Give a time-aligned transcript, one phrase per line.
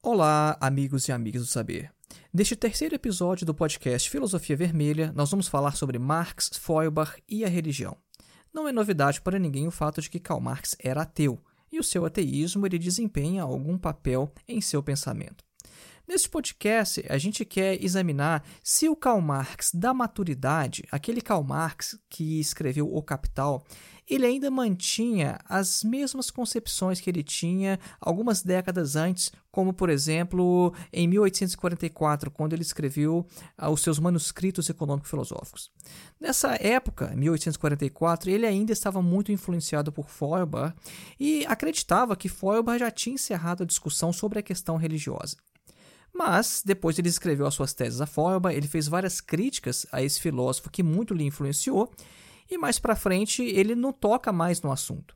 [0.00, 1.92] Olá, amigos e amigas do saber.
[2.32, 7.48] Neste terceiro episódio do podcast Filosofia Vermelha, nós vamos falar sobre Marx, Feuerbach e a
[7.48, 7.96] religião.
[8.54, 11.84] Não é novidade para ninguém o fato de que Karl Marx era ateu, e o
[11.84, 15.44] seu ateísmo ele desempenha algum papel em seu pensamento.
[16.08, 21.98] Neste podcast, a gente quer examinar se o Karl Marx da maturidade, aquele Karl Marx
[22.08, 23.62] que escreveu O Capital,
[24.08, 30.72] ele ainda mantinha as mesmas concepções que ele tinha algumas décadas antes, como por exemplo
[30.90, 35.70] em 1844, quando ele escreveu ah, os seus manuscritos econômico-filosóficos.
[36.18, 40.74] Nessa época, 1844, ele ainda estava muito influenciado por Feuerbach
[41.20, 45.36] e acreditava que Feuerbach já tinha encerrado a discussão sobre a questão religiosa.
[46.18, 50.20] Mas, depois ele escreveu as suas teses a Feuerbach, ele fez várias críticas a esse
[50.20, 51.92] filósofo que muito lhe influenciou,
[52.50, 55.14] e mais para frente ele não toca mais no assunto.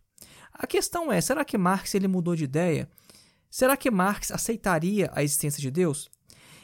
[0.52, 2.88] A questão é, será que Marx ele mudou de ideia?
[3.50, 6.08] Será que Marx aceitaria a existência de Deus?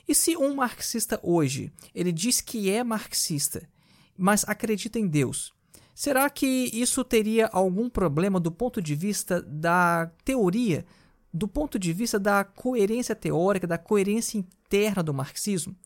[0.07, 3.69] E se um marxista hoje, ele diz que é marxista,
[4.17, 5.53] mas acredita em Deus,
[5.93, 10.87] será que isso teria algum problema do ponto de vista da teoria
[11.33, 15.77] do ponto de vista da coerência teórica, da coerência interna do marxismo.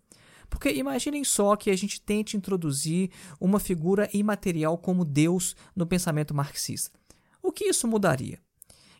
[0.49, 6.35] Porque imaginem só que a gente tente introduzir uma figura imaterial como Deus no pensamento
[6.35, 6.99] marxista.
[7.43, 8.39] O que isso mudaria?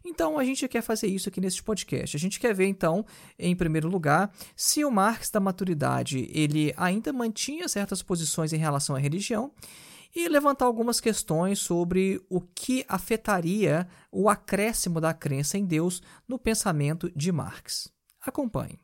[0.05, 2.17] Então a gente quer fazer isso aqui nesse podcast.
[2.17, 3.05] A gente quer ver então,
[3.39, 8.97] em primeiro lugar, se o Marx da maturidade ele ainda mantinha certas posições em relação
[8.97, 9.53] à religião
[10.15, 16.39] e levantar algumas questões sobre o que afetaria o acréscimo da crença em Deus no
[16.39, 17.91] pensamento de Marx.
[18.21, 18.79] Acompanhe.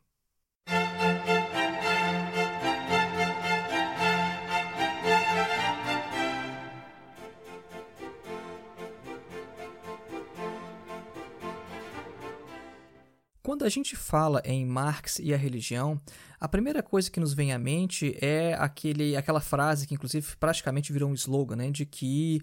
[13.49, 15.99] Quando a gente fala em Marx e a religião,
[16.39, 20.93] a primeira coisa que nos vem à mente é aquele, aquela frase que, inclusive, praticamente
[20.93, 22.43] virou um slogan, né, de que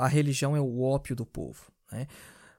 [0.00, 1.70] a religião é o ópio do povo.
[1.92, 2.08] Né?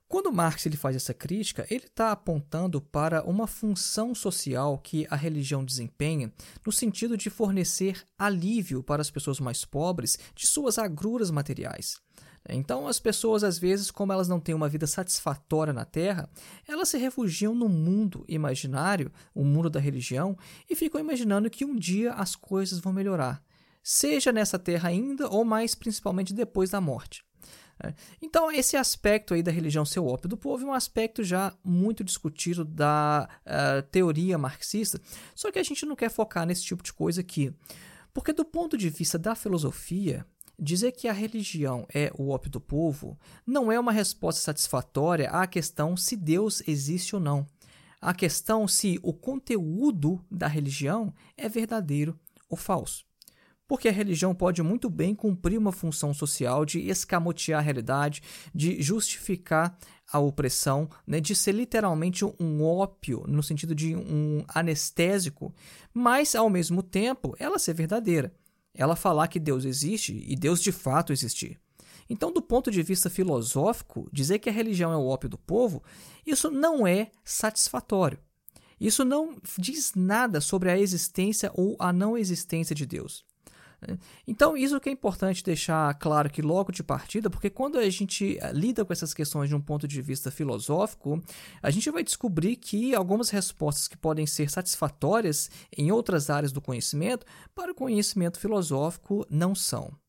[0.07, 5.17] Quando Marx ele faz essa crítica, ele está apontando para uma função social que a
[5.17, 6.31] religião desempenha
[6.65, 11.99] no sentido de fornecer alívio para as pessoas mais pobres de suas agruras materiais.
[12.49, 16.29] Então, as pessoas, às vezes, como elas não têm uma vida satisfatória na Terra,
[16.67, 20.37] elas se refugiam no mundo imaginário, o mundo da religião,
[20.69, 23.43] e ficam imaginando que um dia as coisas vão melhorar,
[23.83, 27.23] seja nessa Terra ainda ou mais principalmente depois da morte.
[27.83, 27.93] É.
[28.21, 31.53] Então, esse aspecto aí da religião ser o ópio do povo é um aspecto já
[31.63, 34.99] muito discutido da uh, teoria marxista,
[35.33, 37.51] só que a gente não quer focar nesse tipo de coisa aqui.
[38.13, 40.25] Porque, do ponto de vista da filosofia,
[40.63, 43.17] Dizer que a religião é o ópio do povo
[43.47, 47.47] não é uma resposta satisfatória à questão se Deus existe ou não.
[47.99, 52.15] A questão se o conteúdo da religião é verdadeiro
[52.47, 53.03] ou falso.
[53.67, 58.21] Porque a religião pode muito bem cumprir uma função social de escamotear a realidade,
[58.53, 59.75] de justificar
[60.13, 65.55] a opressão, né, de ser literalmente um ópio, no sentido de um anestésico,
[65.91, 68.31] mas ao mesmo tempo ela ser verdadeira
[68.73, 71.59] ela falar que Deus existe e Deus de fato existir.
[72.09, 75.81] Então, do ponto de vista filosófico, dizer que a religião é o ópio do povo,
[76.25, 78.19] isso não é satisfatório.
[78.79, 83.23] Isso não diz nada sobre a existência ou a não existência de Deus.
[84.27, 88.37] Então, isso que é importante deixar claro que logo de partida, porque quando a gente
[88.39, 91.21] eh, lida com essas questões de um ponto de vista filosófico,
[91.61, 96.61] a gente vai descobrir que algumas respostas que podem ser satisfatórias em outras áreas do
[96.61, 100.00] conhecimento, para o conhecimento filosófico não são.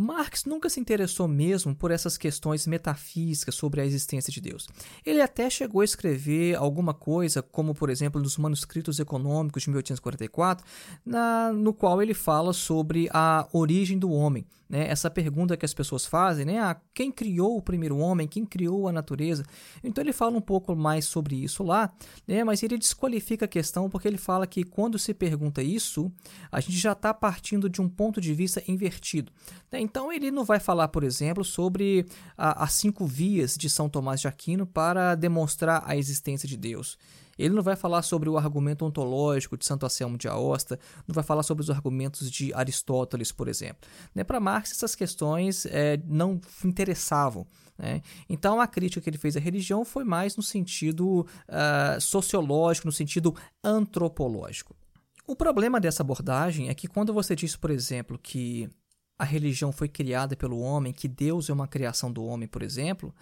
[0.00, 4.68] Marx nunca se interessou mesmo por essas questões metafísicas sobre a existência de Deus.
[5.04, 10.64] Ele até chegou a escrever alguma coisa, como por exemplo nos manuscritos econômicos de 1844,
[11.04, 14.46] na, no qual ele fala sobre a origem do homem.
[14.68, 14.86] Né?
[14.88, 16.58] Essa pergunta que as pessoas fazem, né?
[16.58, 18.28] Ah, quem criou o primeiro homem?
[18.28, 19.44] Quem criou a natureza?
[19.82, 21.90] Então ele fala um pouco mais sobre isso lá,
[22.26, 22.44] né?
[22.44, 26.12] mas ele desqualifica a questão porque ele fala que quando se pergunta isso,
[26.52, 29.32] a gente já está partindo de um ponto de vista invertido.
[29.72, 29.80] Né?
[29.88, 32.04] Então ele não vai falar, por exemplo, sobre
[32.36, 36.98] a, as cinco vias de São Tomás de Aquino para demonstrar a existência de Deus.
[37.38, 41.24] Ele não vai falar sobre o argumento ontológico de Santo Anselmo de Aosta, não vai
[41.24, 43.88] falar sobre os argumentos de Aristóteles, por exemplo.
[44.14, 44.24] Né?
[44.24, 47.46] Para Marx, essas questões é, não interessavam.
[47.78, 48.02] Né?
[48.28, 52.92] Então, a crítica que ele fez à religião foi mais no sentido uh, sociológico, no
[52.92, 54.76] sentido antropológico.
[55.26, 58.68] O problema dessa abordagem é que quando você diz, por exemplo, que
[59.18, 63.12] a religião foi criada pelo homem, que Deus é uma criação do homem, por exemplo,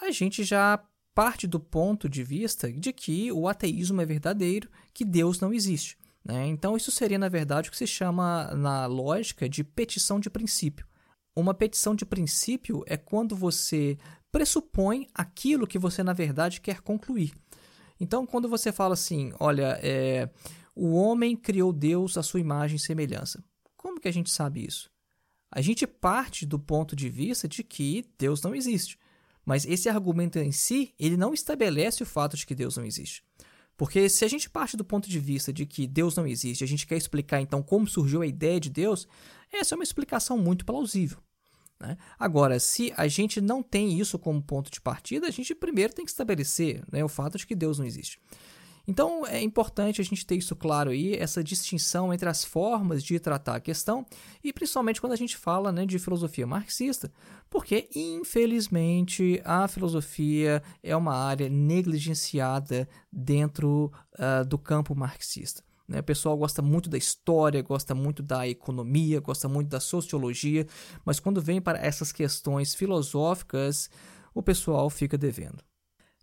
[0.00, 0.82] a gente já
[1.14, 5.96] parte do ponto de vista de que o ateísmo é verdadeiro, que Deus não existe.
[6.24, 6.46] Né?
[6.48, 10.86] Então, isso seria, na verdade, o que se chama, na lógica, de petição de princípio.
[11.36, 13.96] Uma petição de princípio é quando você
[14.32, 17.32] pressupõe aquilo que você, na verdade, quer concluir.
[18.00, 20.28] Então, quando você fala assim, olha, é,
[20.74, 23.44] o homem criou Deus à sua imagem e semelhança.
[23.76, 24.93] Como que a gente sabe isso?
[25.54, 28.98] A gente parte do ponto de vista de que Deus não existe.
[29.46, 33.22] Mas esse argumento em si, ele não estabelece o fato de que Deus não existe.
[33.76, 36.66] Porque se a gente parte do ponto de vista de que Deus não existe, a
[36.66, 39.06] gente quer explicar então como surgiu a ideia de Deus,
[39.52, 41.18] essa é uma explicação muito plausível.
[41.78, 41.96] Né?
[42.18, 46.04] Agora, se a gente não tem isso como ponto de partida, a gente primeiro tem
[46.04, 48.18] que estabelecer né, o fato de que Deus não existe.
[48.86, 53.18] Então é importante a gente ter isso claro aí, essa distinção entre as formas de
[53.18, 54.04] tratar a questão
[54.42, 57.10] e principalmente quando a gente fala né, de filosofia marxista,
[57.48, 65.62] porque infelizmente a filosofia é uma área negligenciada dentro uh, do campo marxista.
[65.88, 66.00] Né?
[66.00, 70.66] O pessoal gosta muito da história, gosta muito da economia, gosta muito da sociologia,
[71.04, 73.88] mas quando vem para essas questões filosóficas,
[74.34, 75.62] o pessoal fica devendo.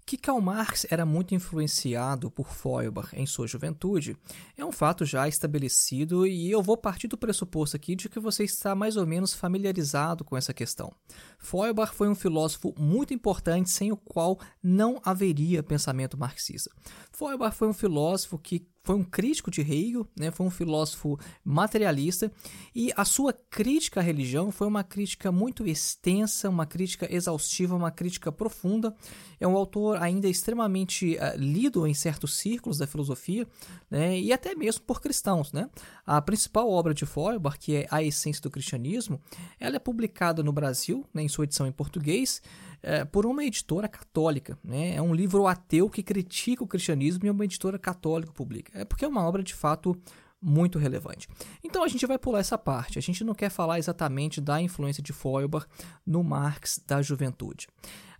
[0.05, 4.17] Que Karl Marx era muito influenciado por Feuerbach em sua juventude
[4.57, 8.43] é um fato já estabelecido e eu vou partir do pressuposto aqui de que você
[8.43, 10.93] está mais ou menos familiarizado com essa questão.
[11.37, 16.71] Feuerbach foi um filósofo muito importante sem o qual não haveria pensamento marxista.
[17.11, 22.31] Feuerbach foi um filósofo que foi um crítico de Hegel, né, foi um filósofo materialista,
[22.73, 27.91] e a sua crítica à religião foi uma crítica muito extensa, uma crítica exaustiva, uma
[27.91, 28.95] crítica profunda.
[29.39, 33.47] É um autor ainda extremamente uh, lido em certos círculos da filosofia,
[33.89, 35.51] né, e até mesmo por cristãos.
[35.51, 35.69] Né?
[36.05, 39.21] A principal obra de Feuerbach, que é A Essência do Cristianismo,
[39.59, 42.41] ela é publicada no Brasil, né, em sua edição em português,
[42.83, 44.57] é, por uma editora católica.
[44.63, 44.95] Né?
[44.95, 48.71] É um livro ateu que critica o cristianismo e uma editora católica publica.
[48.79, 49.95] É porque é uma obra de fato
[50.41, 51.27] muito relevante.
[51.63, 52.97] Então a gente vai pular essa parte.
[52.97, 55.67] A gente não quer falar exatamente da influência de Feuerbach
[56.05, 57.67] no Marx da juventude.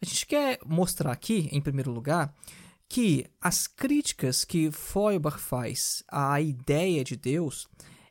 [0.02, 2.34] A gente quer mostrar aqui, em primeiro lugar,
[2.88, 7.68] que as críticas que Feuerbach faz à ideia de Deus,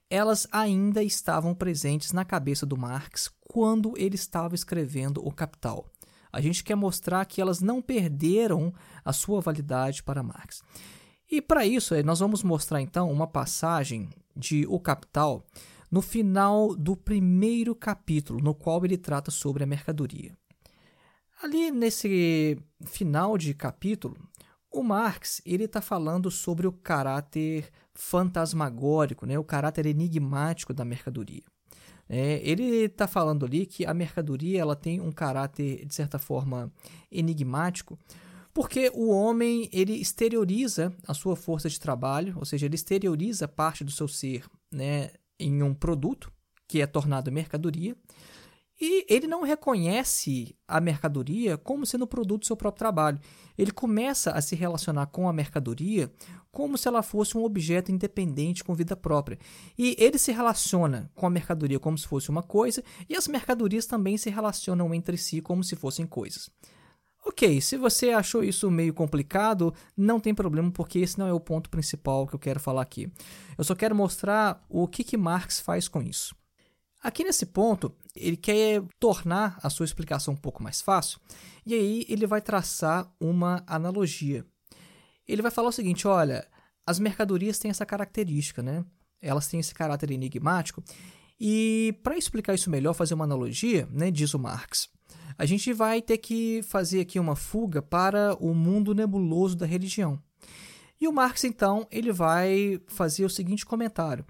[0.08, 5.86] elas ainda estavam presentes na cabeça do Marx quando ele estava escrevendo O Capital.
[6.32, 8.72] A gente quer mostrar que elas não perderam
[9.04, 10.62] a sua validade para Marx.
[11.30, 15.46] E para isso, eh, nós vamos mostrar então uma passagem de O Capital
[15.90, 20.36] no final do primeiro capítulo, no qual ele trata sobre a mercadoria.
[21.42, 24.16] Ali nesse final de capítulo,
[24.70, 31.42] o Marx ele está falando sobre o caráter fantasmagórico, né, o caráter enigmático da mercadoria.
[32.12, 36.72] É, ele está falando ali que a mercadoria ela tem um caráter, de certa forma,
[37.08, 37.96] enigmático,
[38.52, 43.84] porque o homem ele exterioriza a sua força de trabalho, ou seja, ele exterioriza parte
[43.84, 46.32] do seu ser né, em um produto
[46.66, 47.96] que é tornado mercadoria,
[48.80, 53.20] e ele não reconhece a mercadoria como sendo produto do seu próprio trabalho.
[53.58, 56.10] Ele começa a se relacionar com a mercadoria
[56.50, 59.38] como se ela fosse um objeto independente com vida própria.
[59.78, 63.86] E ele se relaciona com a mercadoria como se fosse uma coisa, e as mercadorias
[63.86, 66.50] também se relacionam entre si como se fossem coisas.
[67.22, 71.38] Ok, se você achou isso meio complicado, não tem problema, porque esse não é o
[71.38, 73.12] ponto principal que eu quero falar aqui.
[73.58, 76.34] Eu só quero mostrar o que, que Marx faz com isso.
[77.02, 81.18] Aqui nesse ponto, ele quer tornar a sua explicação um pouco mais fácil,
[81.64, 84.44] e aí ele vai traçar uma analogia.
[85.26, 86.46] Ele vai falar o seguinte: olha,
[86.86, 88.84] as mercadorias têm essa característica, né?
[89.22, 90.82] Elas têm esse caráter enigmático.
[91.38, 94.90] E para explicar isso melhor, fazer uma analogia, né, diz o Marx,
[95.38, 100.22] a gente vai ter que fazer aqui uma fuga para o mundo nebuloso da religião.
[101.00, 104.22] E o Marx, então, ele vai fazer o seguinte comentário.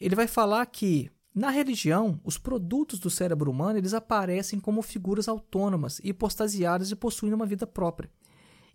[0.00, 5.26] Ele vai falar que na religião, os produtos do cérebro humano eles aparecem como figuras
[5.26, 8.08] autônomas, hipostasiadas e possuem uma vida própria.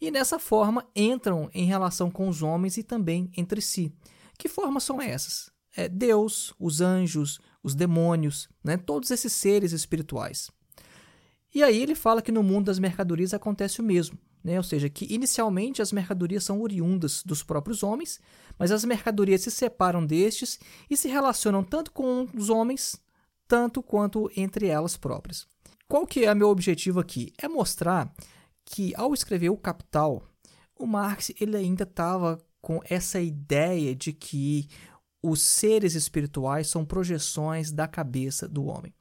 [0.02, 3.94] E dessa forma entram em relação com os homens e também entre si.
[4.38, 5.50] Que formas são essas?
[5.76, 8.76] É Deus, os anjos, os demônios, né?
[8.76, 10.52] todos esses seres espirituais.
[11.54, 14.18] E aí ele fala que no mundo das mercadorias acontece o mesmo.
[14.44, 14.58] Né?
[14.58, 18.20] Ou seja, que inicialmente as mercadorias são oriundas dos próprios homens,
[18.60, 23.02] mas as mercadorias se separam destes e se relacionam tanto com os homens,
[23.48, 25.48] tanto quanto entre elas próprias.
[25.88, 27.34] Qual que é meu objetivo aqui?
[27.38, 28.14] É mostrar
[28.66, 30.22] que ao escrever o Capital,
[30.76, 34.68] o Marx ele ainda estava com essa ideia de que
[35.24, 38.94] os seres espirituais são projeções da cabeça do homem.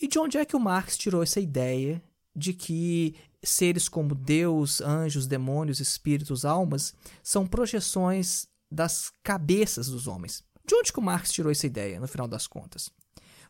[0.00, 2.02] E de onde é que o Marx tirou essa ideia
[2.34, 10.42] de que seres como Deus, anjos, demônios, espíritos, almas são projeções das cabeças dos homens?
[10.66, 12.90] De onde que o Marx tirou essa ideia, no final das contas?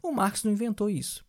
[0.03, 1.25] O Marx não inventou isso.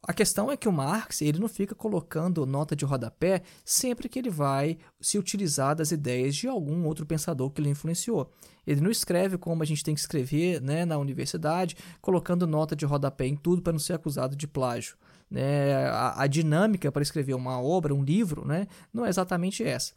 [0.00, 4.18] A questão é que o Marx ele não fica colocando nota de rodapé sempre que
[4.18, 8.30] ele vai se utilizar das ideias de algum outro pensador que ele influenciou.
[8.64, 12.86] Ele não escreve como a gente tem que escrever né, na universidade, colocando nota de
[12.86, 14.96] rodapé em tudo para não ser acusado de plágio.
[15.28, 15.74] Né?
[15.88, 19.92] A, a dinâmica para escrever uma obra, um livro, né, não é exatamente essa.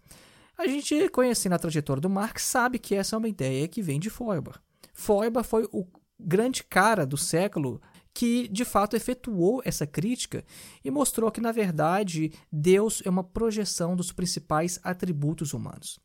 [0.62, 4.00] A gente, conhecendo a trajetória do Marx, sabe que essa é uma ideia que vem
[4.00, 4.60] de Feuerbach.
[4.94, 5.88] Feuerbach foi o
[6.20, 7.82] grande cara do século
[8.14, 10.46] que de fato efetuou essa crítica
[10.86, 16.00] e mostrou que, na verdade, Deus é uma projeção dos principais atributos humanos.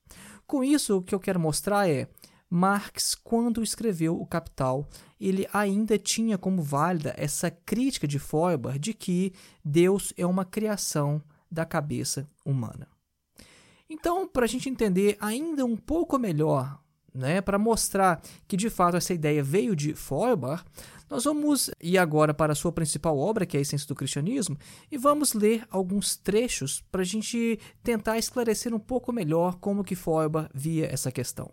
[0.47, 2.09] Com isso, o que eu quero mostrar é.
[2.49, 4.89] Marx, quando escreveu O Capital,
[5.21, 11.21] ele ainda tinha como válida essa crítica de Feuerbach de que Deus é uma criação
[11.51, 12.89] da cabeça humana.
[13.89, 16.81] Então, para a gente entender ainda um pouco melhor,
[17.15, 20.65] né, para mostrar que de fato essa ideia veio de Feuerbach,
[21.09, 24.59] nós vamos ir agora para a sua principal obra, que é a Essência do Cristianismo,
[24.91, 29.95] e vamos ler alguns trechos para a gente tentar esclarecer um pouco melhor como que
[29.95, 31.53] Feuerbach via essa questão.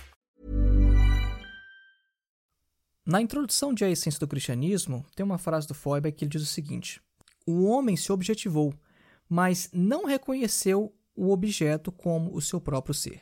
[3.11, 6.43] Na introdução de A Essência do Cristianismo, tem uma frase do Feuerbach que ele diz
[6.43, 7.01] o seguinte:
[7.45, 8.73] O homem se objetivou,
[9.27, 13.21] mas não reconheceu o objeto como o seu próprio ser.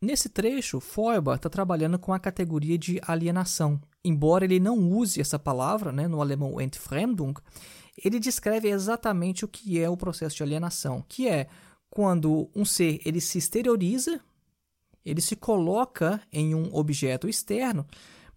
[0.00, 3.78] Nesse trecho, Feuerbach está trabalhando com a categoria de alienação.
[4.02, 7.34] Embora ele não use essa palavra, né, no alemão Entfremdung,
[8.02, 11.48] ele descreve exatamente o que é o processo de alienação, que é
[11.90, 14.22] quando um ser ele se exterioriza,
[15.04, 17.86] ele se coloca em um objeto externo,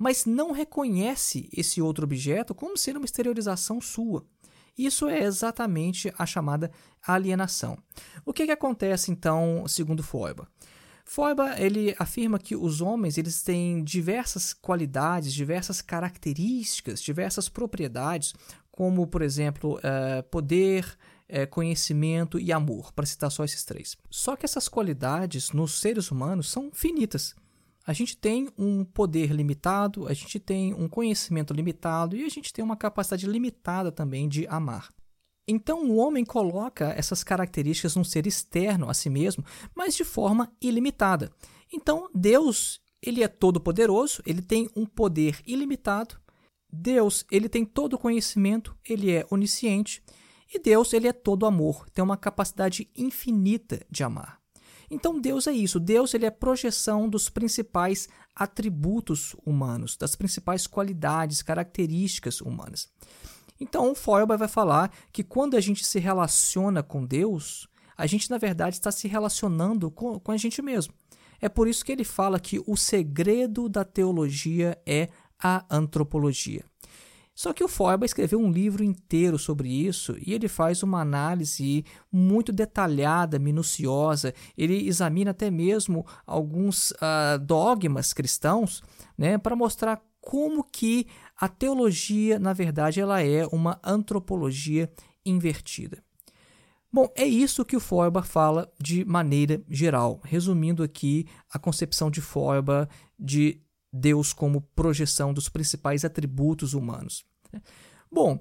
[0.04, 4.26] mas não reconhece esse outro objeto como sendo uma exteriorização sua.
[4.78, 6.70] Isso é exatamente a chamada
[7.02, 7.78] alienação.
[8.26, 10.50] O que, que acontece então, segundo Feuerbach?
[11.06, 18.34] Feuerbach ele afirma que os homens eles têm diversas qualidades, diversas características, diversas propriedades,
[18.70, 20.98] como por exemplo uh, poder,
[21.30, 23.96] uh, conhecimento e amor, para citar só esses três.
[24.10, 27.34] Só que essas qualidades nos seres humanos são finitas
[27.86, 32.54] a gente tem um poder limitado, a gente tem um conhecimento limitado e a gente
[32.54, 34.90] tem uma capacidade limitada também de amar.
[35.48, 39.44] Então o homem coloca essas características num ser externo a si mesmo,
[39.76, 41.32] mas de forma ilimitada.
[41.72, 46.16] Então Deus, ele é todo poderoso, ele tem um poder ilimitado.
[46.72, 50.02] Deus, ele tem todo conhecimento, ele é onisciente,
[50.54, 54.43] e Deus, ele é todo amor, tem uma capacidade infinita de amar.
[54.94, 55.80] Então Deus é isso.
[55.80, 62.88] Deus ele é projeção dos principais atributos humanos, das principais qualidades, características humanas.
[63.60, 68.30] Então o Feuerbach vai falar que quando a gente se relaciona com Deus, a gente
[68.30, 70.94] na verdade está se relacionando com, com a gente mesmo.
[71.42, 75.10] É por isso que ele fala que o segredo da teologia é
[75.42, 76.64] a antropologia.
[77.36, 81.84] Só que o Feuerbach escreveu um livro inteiro sobre isso e ele faz uma análise
[82.12, 84.34] muito detalhada, minuciosa.
[84.56, 88.84] Ele examina até mesmo alguns uh, dogmas cristãos
[89.18, 94.90] né, para mostrar como que a teologia, na verdade, ela é uma antropologia
[95.26, 96.04] invertida.
[96.92, 102.22] Bom, é isso que o Feuerbach fala de maneira geral, resumindo aqui a concepção de
[102.22, 102.88] Feuerbach
[103.20, 103.63] de
[103.94, 107.24] Deus como projeção dos principais atributos humanos.
[108.12, 108.40] Bom,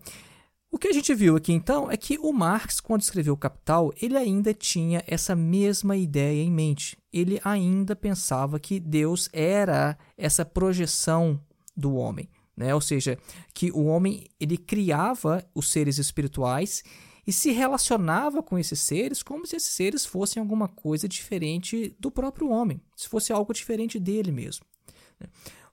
[0.71, 4.17] o que a gente viu aqui então é que o Marx, quando escreveu Capital, ele
[4.17, 6.97] ainda tinha essa mesma ideia em mente.
[7.13, 11.39] Ele ainda pensava que Deus era essa projeção
[11.77, 12.75] do homem, né?
[12.75, 13.19] Ou seja,
[13.53, 16.83] que o homem ele criava os seres espirituais
[17.27, 22.11] e se relacionava com esses seres como se esses seres fossem alguma coisa diferente do
[22.11, 24.65] próprio homem, se fosse algo diferente dele mesmo.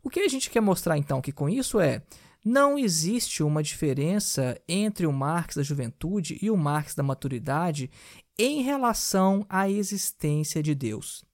[0.03, 2.01] O que a gente quer mostrar então que com isso é
[2.43, 7.91] não existe uma diferença entre o Marx da juventude e o Marx da maturidade
[8.37, 11.25] em relação à existência de Deus.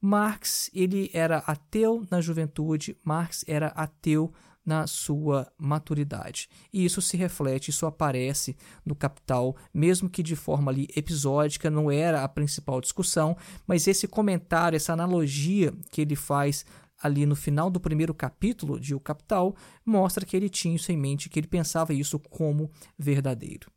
[0.00, 4.32] Marx ele era ateu na juventude, Marx era ateu
[4.64, 6.48] na sua maturidade.
[6.72, 11.90] E isso se reflete, isso aparece no Capital, mesmo que de forma ali episódica, não
[11.90, 13.36] era a principal discussão,
[13.66, 16.64] mas esse comentário, essa analogia que ele faz
[17.02, 19.54] ali no final do primeiro capítulo de O Capital,
[19.84, 23.70] mostra que ele tinha isso em mente, que ele pensava isso como verdadeiro.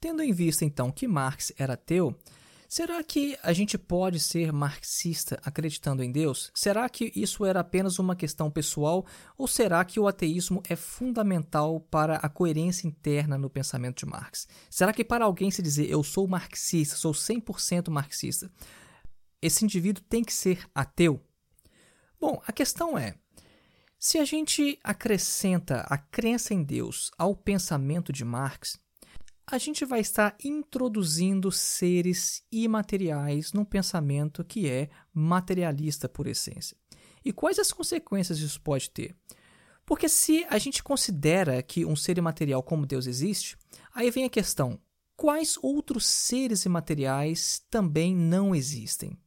[0.00, 2.16] Tendo em vista então que Marx era ateu,
[2.68, 6.52] será que a gente pode ser marxista acreditando em Deus?
[6.54, 9.04] Será que isso era apenas uma questão pessoal
[9.36, 14.46] ou será que o ateísmo é fundamental para a coerência interna no pensamento de Marx?
[14.70, 18.48] Será que para alguém se dizer eu sou marxista, sou 100% marxista,
[19.42, 21.20] esse indivíduo tem que ser ateu?
[22.20, 23.14] Bom, a questão é:
[23.98, 28.78] se a gente acrescenta a crença em Deus ao pensamento de Marx,
[29.46, 36.76] a gente vai estar introduzindo seres imateriais num pensamento que é materialista por essência.
[37.24, 39.16] E quais as consequências isso pode ter?
[39.86, 43.56] Porque se a gente considera que um ser imaterial como Deus existe,
[43.94, 44.78] aí vem a questão:
[45.16, 49.18] quais outros seres imateriais também não existem?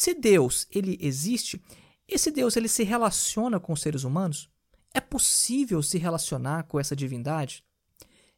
[0.00, 1.60] Se Deus ele existe,
[2.06, 4.48] esse Deus ele se relaciona com os seres humanos?
[4.94, 7.64] É possível se relacionar com essa divindade?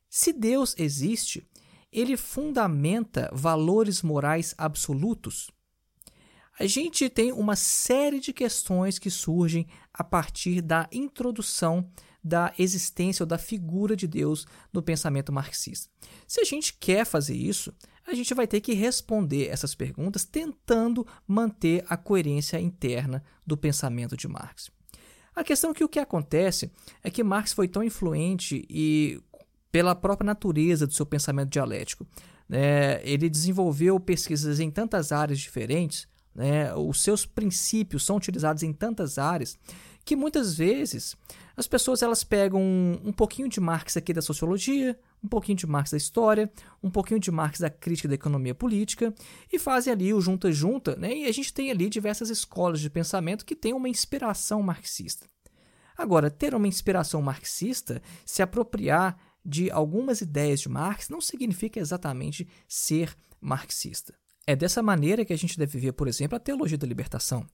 [0.08, 1.46] Se Deus existe,
[1.92, 5.50] ele fundamenta valores morais absolutos?
[6.58, 11.86] A gente tem uma série de questões que surgem a partir da introdução
[12.24, 15.90] da existência ou da figura de Deus no pensamento marxista.
[16.26, 17.70] Se a gente quer fazer isso,
[18.06, 24.16] a gente vai ter que responder essas perguntas tentando manter a coerência interna do pensamento
[24.16, 24.70] de Marx.
[25.34, 26.70] A questão é que o que acontece
[27.02, 29.20] é que Marx foi tão influente e
[29.70, 32.06] pela própria natureza do seu pensamento dialético.
[32.48, 33.00] Né?
[33.04, 36.74] Ele desenvolveu pesquisas em tantas áreas diferentes, né?
[36.74, 39.56] os seus princípios são utilizados em tantas áreas
[40.04, 41.16] que muitas vezes
[41.56, 45.66] as pessoas elas pegam um, um pouquinho de Marx aqui da sociologia, um pouquinho de
[45.66, 46.50] Marx da história,
[46.82, 49.14] um pouquinho de Marx da crítica da economia política
[49.52, 51.14] e fazem ali o junta-junta, né?
[51.14, 55.26] E a gente tem ali diversas escolas de pensamento que têm uma inspiração marxista.
[55.96, 62.48] Agora, ter uma inspiração marxista, se apropriar de algumas ideias de Marx, não significa exatamente
[62.66, 64.14] ser marxista.
[64.46, 67.46] É dessa maneira que a gente deve ver, por exemplo, a teologia da libertação.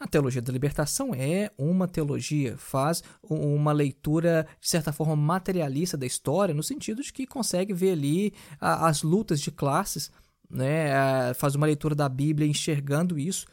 [0.00, 6.06] A teologia da libertação é uma teologia, faz uma leitura, de certa forma, materialista da
[6.06, 10.10] história, no sentido de que consegue ver ali as lutas de classes,
[10.48, 11.34] né?
[11.34, 13.46] faz uma leitura da Bíblia enxergando isso,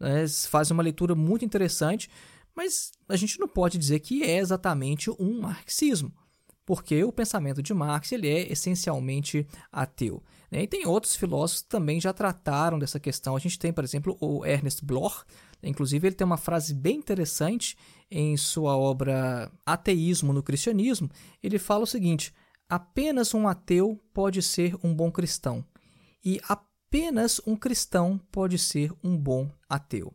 [0.00, 0.26] né?
[0.48, 2.10] faz uma leitura muito interessante,
[2.52, 6.12] mas a gente não pode dizer que é exatamente um marxismo
[6.64, 10.22] porque o pensamento de Marx ele é essencialmente ateu.
[10.50, 10.62] Né?
[10.62, 13.36] E tem outros filósofos que também já trataram dessa questão.
[13.36, 15.24] A gente tem, por exemplo, o Ernest Bloch,
[15.62, 17.76] inclusive ele tem uma frase bem interessante
[18.10, 21.10] em sua obra Ateísmo no Cristianismo.
[21.42, 22.34] Ele fala o seguinte:
[22.68, 25.64] apenas um ateu pode ser um bom cristão,
[26.24, 30.12] e apenas um cristão pode ser um bom ateu.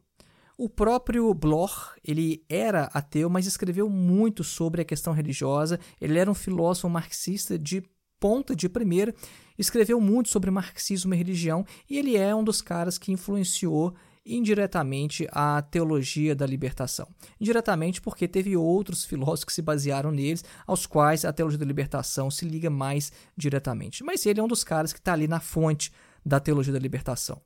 [0.57, 5.79] O próprio Bloch, ele era ateu, mas escreveu muito sobre a questão religiosa.
[6.01, 7.83] Ele era um filósofo marxista de
[8.19, 9.13] ponta de primeira,
[9.55, 13.93] escreveu muito sobre marxismo e religião, e ele é um dos caras que influenciou
[14.27, 17.07] indiretamente a teologia da libertação.
[17.39, 22.29] Indiretamente porque teve outros filósofos que se basearam neles, aos quais a teologia da libertação
[22.29, 24.03] se liga mais diretamente.
[24.03, 25.91] Mas ele é um dos caras que está ali na fonte
[26.25, 27.41] da teologia da libertação.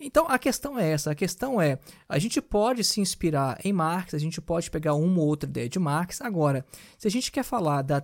[0.00, 4.14] Então a questão é essa: a questão é, a gente pode se inspirar em Marx,
[4.14, 6.20] a gente pode pegar uma ou outra ideia de Marx.
[6.20, 6.64] Agora,
[6.96, 8.02] se a gente quer falar da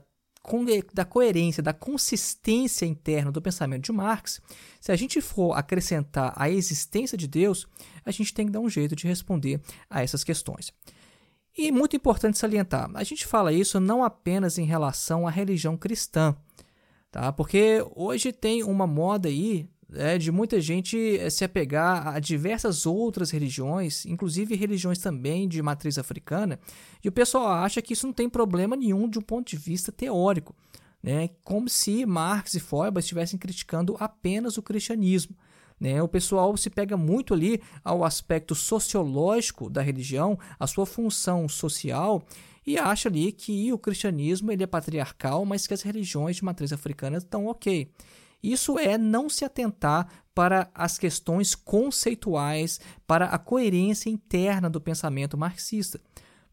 [0.95, 4.41] da coerência, da consistência interna do pensamento de Marx,
[4.81, 7.67] se a gente for acrescentar a existência de Deus,
[8.05, 10.73] a gente tem que dar um jeito de responder a essas questões.
[11.57, 16.37] E muito importante salientar, a gente fala isso não apenas em relação à religião cristã,
[17.11, 17.33] tá?
[17.33, 22.87] Porque hoje tem uma moda aí é, de muita gente eh, se apegar a diversas
[22.87, 26.59] outras religiões, inclusive religiões também de matriz africana,
[27.03, 29.91] e o pessoal acha que isso não tem problema nenhum de um ponto de vista
[29.91, 30.55] teórico,
[31.03, 31.31] né?
[31.43, 35.37] como se Marx e Feuerbach estivessem criticando apenas o cristianismo.
[35.79, 36.03] Né?
[36.03, 42.23] O pessoal se pega muito ali ao aspecto sociológico da religião, a sua função social,
[42.67, 46.73] e acha ali que o cristianismo ele é patriarcal, mas que as religiões de matriz
[46.73, 47.89] africana estão ok.
[48.47, 55.37] Isso é não se atentar para as questões conceituais, para a coerência interna do pensamento
[55.37, 56.01] marxista.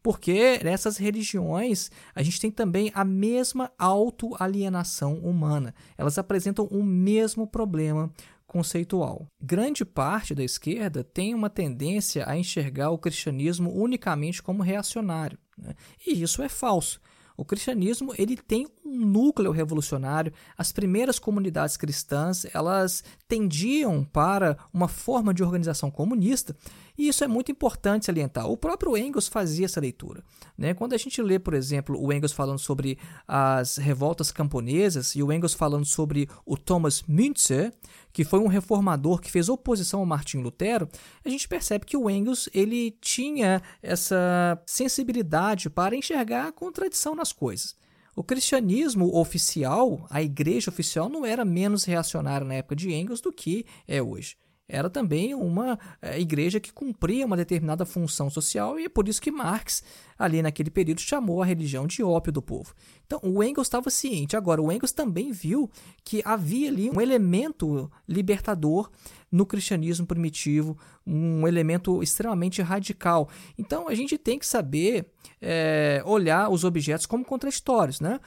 [0.02, 5.72] Porque nessas religiões a gente tem também a mesma autoalienação humana.
[5.96, 8.12] Elas apresentam o mesmo problema
[8.44, 9.26] conceitual.
[9.40, 15.38] Grande parte da esquerda tem uma tendência a enxergar o cristianismo unicamente como reacionário.
[15.56, 15.74] Né?
[16.04, 17.00] E isso é falso.
[17.36, 20.32] O cristianismo ele tem um núcleo revolucionário.
[20.56, 26.54] As primeiras comunidades cristãs elas tendiam para uma forma de organização comunista
[26.96, 28.48] e isso é muito importante salientar.
[28.48, 30.22] O próprio Engels fazia essa leitura.
[30.56, 30.74] Né?
[30.74, 35.32] Quando a gente lê, por exemplo, o Engels falando sobre as revoltas camponesas e o
[35.32, 37.72] Engels falando sobre o Thomas Müntzer,
[38.12, 40.88] que foi um reformador que fez oposição ao Martinho Lutero,
[41.24, 47.32] a gente percebe que o Engels ele tinha essa sensibilidade para enxergar a contradição nas
[47.32, 47.74] coisas.
[48.16, 53.32] O cristianismo oficial, a igreja oficial, não era menos reacionária na época de Engels do
[53.32, 54.36] que é hoje
[54.68, 59.20] era também uma é, igreja que cumpria uma determinada função social e é por isso
[59.20, 59.82] que Marx,
[60.18, 62.74] ali naquele período, chamou a religião de ópio do povo.
[63.06, 64.36] Então, o Engels estava ciente.
[64.36, 65.70] Agora, o Engels também viu
[66.02, 68.90] que havia ali um elemento libertador
[69.30, 73.28] no cristianismo primitivo, um elemento extremamente radical.
[73.58, 75.10] Então, a gente tem que saber
[75.42, 78.18] é, olhar os objetos como contraditórios, né?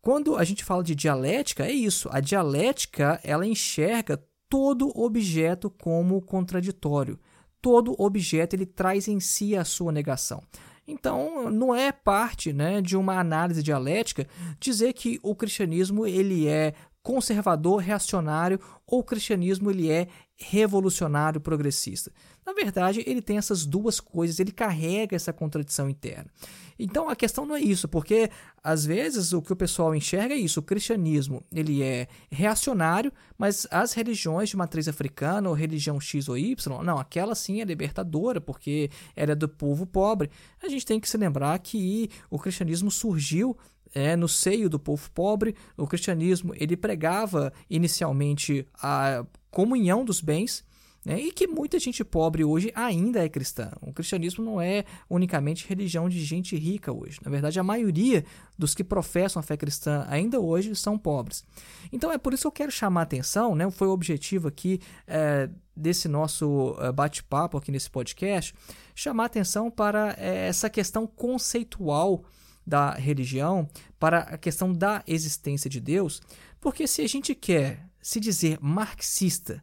[0.00, 2.08] Quando a gente fala de dialética, é isso.
[2.12, 7.18] A dialética, ela enxerga todo objeto como contraditório.
[7.60, 10.42] Todo objeto ele traz em si a sua negação.
[10.86, 14.26] Então, não é parte né, de uma análise dialética
[14.60, 22.12] dizer que o cristianismo ele é conservador, reacionário ou o cristianismo ele é revolucionário, progressista.
[22.44, 26.30] Na verdade, ele tem essas duas coisas, ele carrega essa contradição interna.
[26.78, 28.30] Então a questão não é isso, porque
[28.62, 33.66] às vezes o que o pessoal enxerga é isso, o cristianismo ele é reacionário, mas
[33.70, 38.40] as religiões de matriz africana ou religião X ou Y, não, aquela sim é libertadora,
[38.40, 40.30] porque ela é do povo pobre.
[40.62, 43.56] A gente tem que se lembrar que o cristianismo surgiu
[43.94, 45.54] é, no seio do povo pobre.
[45.76, 50.64] O cristianismo ele pregava inicialmente a comunhão dos bens,
[51.06, 51.20] né?
[51.20, 53.70] e que muita gente pobre hoje ainda é cristã.
[53.80, 57.20] O cristianismo não é unicamente religião de gente rica hoje.
[57.24, 58.24] Na verdade, a maioria
[58.58, 61.44] dos que professam a fé cristã ainda hoje são pobres.
[61.92, 63.70] Então é por isso que eu quero chamar a atenção, né?
[63.70, 68.52] foi o objetivo aqui é, desse nosso é, bate-papo aqui nesse podcast,
[68.92, 72.24] chamar a atenção para é, essa questão conceitual
[72.66, 76.20] da religião, para a questão da existência de Deus,
[76.60, 79.62] porque se a gente quer se dizer marxista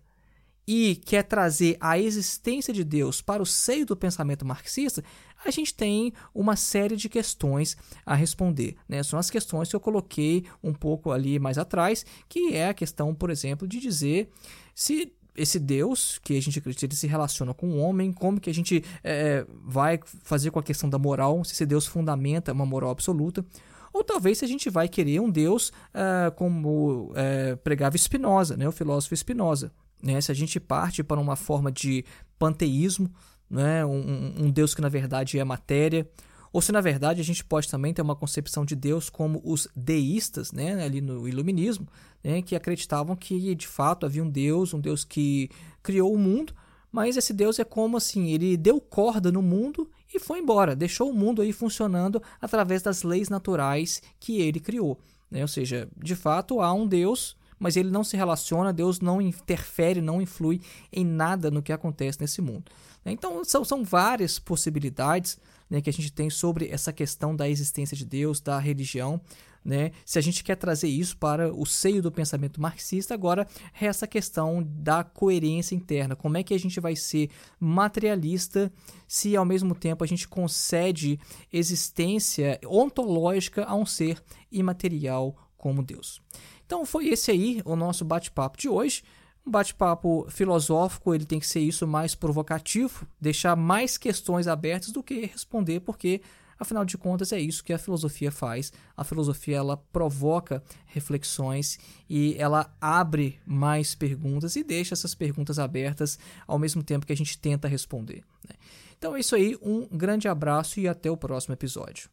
[0.68, 5.04] e quer trazer a existência de Deus para o seio do pensamento marxista,
[5.44, 8.78] a gente tem uma série de questões a responder.
[8.88, 9.04] Né?
[9.04, 13.13] São as questões que eu coloquei um pouco ali mais atrás, que é a questão,
[13.13, 14.30] por exemplo, de dizer
[14.74, 18.50] se esse Deus que a gente acredita ele se relaciona com o homem, como que
[18.50, 22.65] a gente é, vai fazer com a questão da moral, se esse Deus fundamenta uma
[22.65, 23.46] moral absoluta.
[23.93, 28.67] Ou talvez se a gente vai querer um Deus uh, como uh, pregava Spinoza, né,
[28.67, 29.72] o filósofo Spinoza.
[30.02, 30.19] Né?
[30.19, 32.04] Se a gente parte para uma forma de
[32.39, 33.12] panteísmo,
[33.48, 36.10] né, um, um Deus que na verdade é matéria,
[36.54, 39.68] ou se na verdade a gente pode também ter uma concepção de Deus como os
[39.76, 41.88] deístas, né, ali no iluminismo,
[42.24, 45.50] né, que acreditavam que de fato havia um Deus, um Deus que
[45.82, 46.54] criou o mundo,
[46.92, 51.10] mas esse Deus é como assim, ele deu corda no mundo e foi embora, deixou
[51.10, 55.00] o mundo aí funcionando através das leis naturais que ele criou.
[55.32, 55.42] Né?
[55.42, 60.02] Ou seja, de fato há um Deus, mas ele não se relaciona, Deus não interfere,
[60.02, 60.62] não influi
[60.92, 62.66] em nada no que acontece nesse mundo.
[63.04, 63.12] Né?
[63.12, 65.39] Então são, são várias possibilidades
[65.74, 69.20] né, que a gente tem sobre essa questão da existência de Deus, da religião.
[69.66, 69.90] Né?
[70.06, 74.08] Se a gente quer trazer isso para o seio do pensamento marxista, agora resta a
[74.08, 76.16] questão da coerência interna.
[76.16, 78.72] Como é que a gente vai ser materialista
[79.08, 81.20] se ao mesmo tempo a gente concede
[81.52, 86.22] existência ontológica a um ser imaterial como Deus?
[86.68, 89.02] Então foi esse aí o nosso bate-papo de hoje.
[89.46, 95.04] Um bate-papo filosófico, ele tem que ser isso mais provocativo, deixar mais questões abertas do
[95.04, 96.22] que responder, porque
[96.58, 98.72] afinal de contas é isso que a filosofia faz.
[98.96, 101.78] A filosofia ela provoca reflexões
[102.10, 107.18] e ela abre mais perguntas e deixa essas perguntas abertas ao mesmo tempo que a
[107.18, 108.24] gente tenta responder.
[108.48, 108.56] Né?
[108.98, 112.12] Então é isso aí, um grande abraço e até o próximo episódio.